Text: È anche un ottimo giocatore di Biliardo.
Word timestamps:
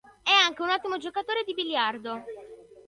È 0.23 0.31
anche 0.31 0.63
un 0.63 0.71
ottimo 0.71 0.97
giocatore 0.97 1.43
di 1.45 1.53
Biliardo. 1.53 2.23